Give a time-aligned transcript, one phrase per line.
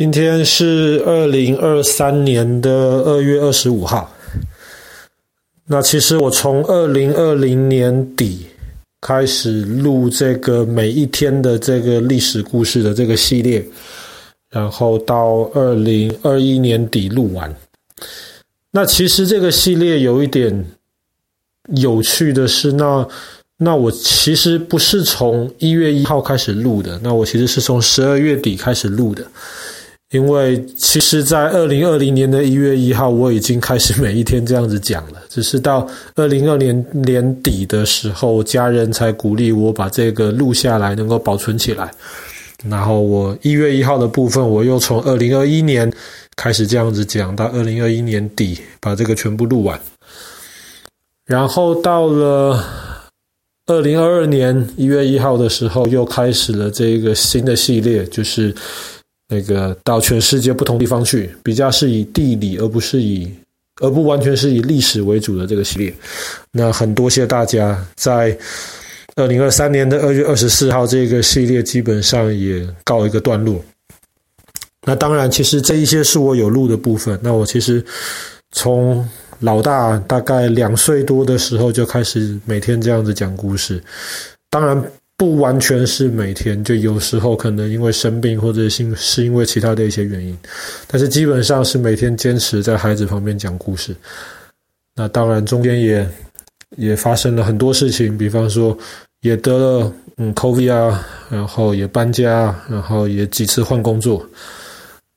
[0.00, 2.70] 今天是二零二三年的
[3.02, 4.10] 二月二十五号。
[5.66, 8.46] 那其实我从二零二零年底
[9.02, 13.62] 开始录这个每一天的这个历史故事的这个系列，
[14.48, 17.54] 然后到二零二一年底录完。
[18.70, 20.64] 那其实这个系列有一点
[21.74, 23.06] 有趣的是，那
[23.58, 29.22] 那我其实不是从一月一号开始录的，那我其实是从十二月底开始录的。
[30.10, 35.22] 因为其实，在二零二零年的一月一号，我已经开始每一天这样子讲了。
[35.28, 41.88] 只是到二零二年年底的时候，家人才鼓励我把这个录下来，能够保存起来。
[42.68, 45.88] 然后我一月一号的部分，我又从二零二一年
[46.34, 49.80] 开始这样子讲，到二零二一年底把这个全部录完。
[51.24, 52.60] 然后到了
[53.66, 58.52] 二零二二年一月一号的时候，又开始了这个新的系列，就是。
[59.32, 63.32] 那个到全世界不同地方去，比较是以地理而不是以，
[63.80, 65.94] 而不完全是以历史为主的这个系列。
[66.50, 68.36] 那很多谢大家在
[69.14, 73.64] 二零二三年的二月二十四号，这个系列基本上也告一个段落。
[74.84, 77.16] 那当然，其实这一些是我有录的部分。
[77.22, 77.84] 那我其实
[78.50, 83.80] 从老大大概两岁多的时候就开始每天这样子讲故事，
[84.50, 84.82] 当然。
[85.20, 90.34] 不完全是每天，就有时候可能因为生病，或者是是因为其他的一些原因，
[90.86, 93.94] 但是基本上是每天坚持在孩子旁边讲故事。
[94.96, 96.08] 那当然中间也
[96.78, 98.74] 也发生了很多事情，比方说
[99.20, 104.26] 也得了嗯 COVID 啊，然后也搬家，然后也几次换工作。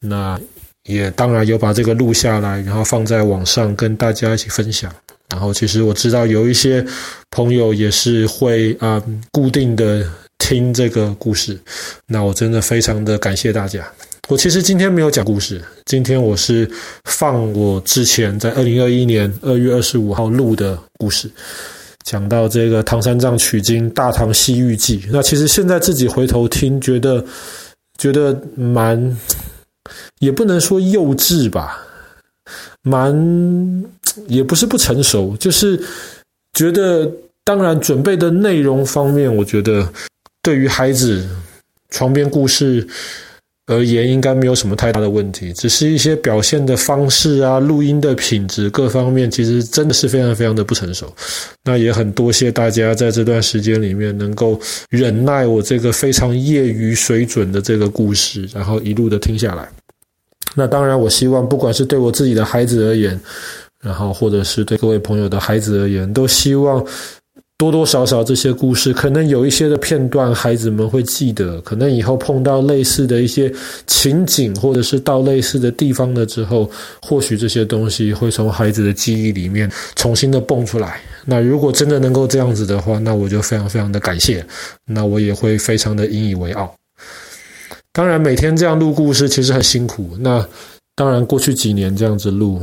[0.00, 0.36] 那
[0.82, 4.92] 也当然有把这个录下来，然后放在网上跟大家一起分享。
[5.32, 6.84] 然后，其实我知道有一些
[7.30, 11.58] 朋友也是会啊、固定的听这个故事，
[12.06, 13.82] 那我真的非常的感谢大家。
[14.28, 16.70] 我其实今天没有讲故事，今天我是
[17.04, 21.30] 放我之前在二零二一年二月二十五号录的故事，
[22.04, 24.98] 讲到这个唐三藏取经《大唐西域记》。
[25.10, 27.24] 那其实现在自己回头听，觉得
[27.96, 29.16] 觉得蛮，
[30.20, 31.86] 也不能说幼稚吧。
[32.82, 33.14] 蛮
[34.26, 35.80] 也不是不成熟，就是
[36.52, 37.10] 觉得，
[37.44, 39.88] 当然准备的内容方面，我觉得
[40.42, 41.26] 对于孩子
[41.90, 42.86] 床边故事
[43.66, 45.52] 而言，应该没有什么太大的问题。
[45.52, 51.12] 只是一些表现的方式啊，录音的品质各方面，其实真的是非常非常的不成熟。
[51.64, 59.68] 那也很多谢大家在这段时间里面能够忍耐我这个非常业余水准的这个故事，然后一路的听下来。
[60.54, 63.18] 那当然，我希望不管是对我自己的孩子而言，
[63.82, 66.84] 然后或者是对各位朋友的孩子而言，都希望
[67.58, 71.60] 多多少少这些故事，可能有一些的片段，孩子们会记得。
[71.60, 73.52] 可能以后碰到类似的一些
[73.86, 76.68] 情景，或者是到类似的地方了之后，
[77.00, 81.00] 或许这些东西会从孩子的记忆里面重新的蹦出来。
[81.24, 84.44] 那如果真的能够这样子的话，那我就非常非常的感谢，
[84.84, 86.74] 那我也会非常的引以为傲。
[87.92, 90.16] 当然，每天这样录故事其实很辛苦。
[90.18, 90.44] 那
[91.02, 92.62] 当然，过去几年这样子录，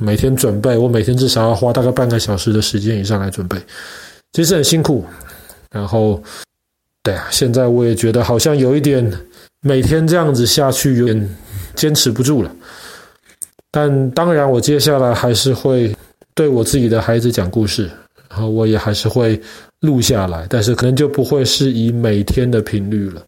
[0.00, 3.56] 每天准备，我每天至少要花大概半个小时的时间以上来准备，
[4.32, 5.04] 其实很辛苦。
[5.70, 6.20] 然后，
[7.04, 9.08] 对啊，现在我也觉得好像有一点
[9.60, 11.36] 每天这样子下去有点
[11.76, 12.50] 坚持不住了。
[13.70, 15.94] 但当然，我接下来还是会
[16.34, 17.88] 对我自己的孩子讲故事，
[18.28, 19.40] 然后我也还是会。
[19.80, 23.22] 录下来，但是可能就不会是以每天的频率了。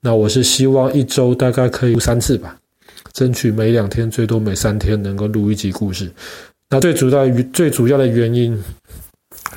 [0.00, 2.54] 那我是希望一周大概可以录三次吧，
[3.12, 6.10] 争取每两天，最多每三天能够录一集故事。
[6.68, 8.58] 那最主要最主要的原因，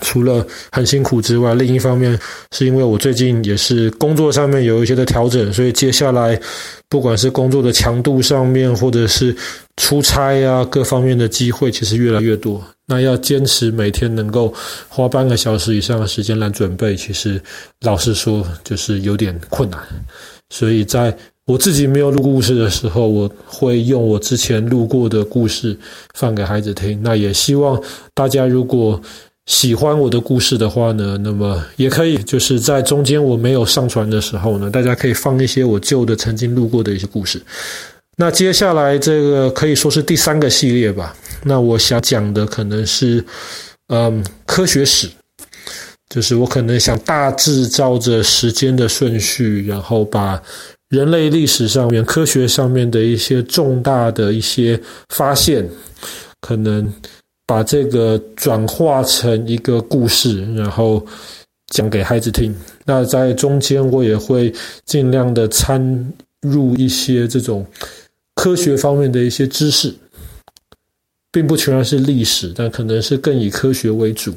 [0.02, 2.20] 除了很辛苦之外，另一方面
[2.52, 6.40] 是因为我最近也是工作上面有一些的调整，所以接下来
[6.90, 9.36] 不管是工作的强度上面，或者是
[9.78, 12.62] 出差啊各方面的机会，其实越来越多。
[12.88, 14.54] 那要坚持每天能够
[14.90, 17.42] 花半个小时以上的时间来准备，其实
[17.82, 19.82] 老实说就是有点困难。
[20.50, 25.78] 所以在我自己没有录故事的时候，我会用我之前录过的故事
[26.16, 27.00] 放给孩子听。
[27.04, 27.80] 那也希望
[28.16, 29.00] 大家如果
[29.46, 37.40] 喜欢我的故事的话呢，那么也可以就是在中间我没有上传的时候呢，大家可以放一些我旧的曾经录过的一些故事。
[38.18, 41.16] 那接下来这个可以说是第三个系列吧。
[41.44, 43.24] 那我想讲的可能是，
[43.90, 45.08] 嗯，科学史，
[46.10, 50.42] 就是我可能想大致照着时间的顺序，然后把
[50.96, 55.70] 人类历史上面、科学上面的一些重大的一些发现，
[56.40, 56.90] 可能
[57.46, 61.06] 把这个转化成一个故事，然后
[61.68, 62.56] 讲给孩子听。
[62.86, 64.54] 那在中间我也会
[64.86, 67.66] 尽量的参入一些这种。
[68.36, 69.96] 科学方面的一些知识，
[71.32, 74.34] 并不全然是历史，但可能是更以科学为主，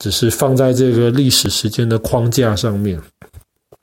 [0.00, 3.00] 只是放在这个历史时间的框架上面。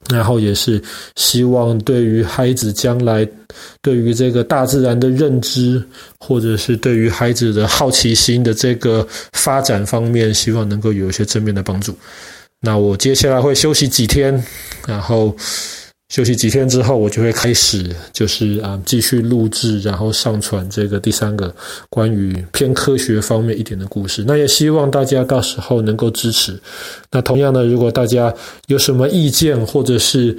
[0.09, 0.81] 然后也是
[1.15, 3.27] 希望对于孩子将来
[3.81, 5.81] 对于这个大自然的认知，
[6.19, 11.95] 或者是对于孩子的好奇心的这个发展方面，希望能够有一些正面的帮助。
[12.59, 14.43] 那我接下来会休息几天，
[14.87, 15.35] 然后。
[16.11, 21.55] 休息几天之后，我就会开始，就是啊，继续录制，然后上传这个第三个
[21.89, 24.21] 关于偏科学方面一点的故事。
[24.27, 26.59] 那也希望大家到时候能够支持。
[27.09, 28.33] 那同样的，如果大家
[28.67, 30.37] 有什么意见，或者是，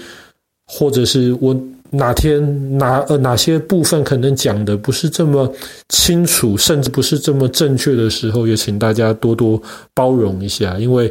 [0.66, 1.58] 或者是我
[1.88, 5.50] 哪天哪呃哪些部分可能讲的不是这么
[5.88, 9.58] 清楚，甚至不是这么正确的时候，也请大家多多
[9.94, 11.10] 包容一下，因为。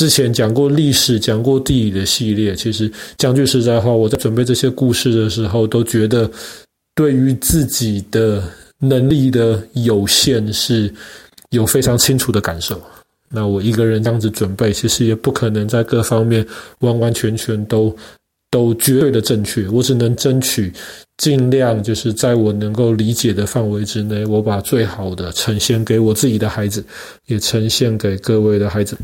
[0.00, 6.30] 之前讲过历史、讲过地理的系列，其实讲句实在话，我在准备这些故事的时候，都觉得
[6.94, 8.42] 对于自己的
[8.78, 10.90] 能力的有限是
[11.50, 12.80] 有非常清楚的感受。
[13.28, 16.46] 那我一个人这样子准备，其实也不可能在各方面
[16.78, 17.94] 完完全全都
[18.50, 19.68] 都绝对的正确。
[19.68, 20.72] 我只能争取
[21.18, 26.82] 尽量就是在我能够理解的范围之内，我把最好的呈现给我自己的孩子，
[27.26, 28.96] 也呈现给各位的孩子。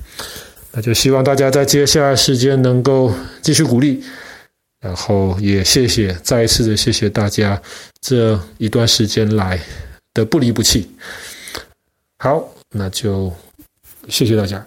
[0.73, 4.03] 那就希望大家在接下来时间能够继续鼓励，
[4.81, 7.61] 然后也谢谢，再一次的谢谢大家
[8.01, 9.59] 这一段时间来
[10.13, 10.91] 的不离不弃。
[12.19, 13.33] 好，那就
[14.09, 14.67] 谢谢大家。